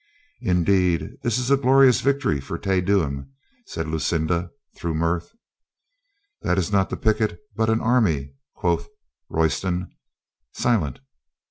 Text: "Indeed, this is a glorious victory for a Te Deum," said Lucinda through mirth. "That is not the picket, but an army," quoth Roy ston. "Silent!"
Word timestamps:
"Indeed, 0.41 1.11
this 1.21 1.37
is 1.37 1.51
a 1.51 1.57
glorious 1.57 2.01
victory 2.01 2.41
for 2.41 2.55
a 2.55 2.59
Te 2.59 2.81
Deum," 2.81 3.31
said 3.67 3.87
Lucinda 3.87 4.49
through 4.75 4.95
mirth. 4.95 5.29
"That 6.41 6.57
is 6.57 6.71
not 6.71 6.89
the 6.89 6.97
picket, 6.97 7.39
but 7.55 7.69
an 7.69 7.81
army," 7.81 8.33
quoth 8.55 8.87
Roy 9.29 9.47
ston. 9.47 9.91
"Silent!" 10.53 11.01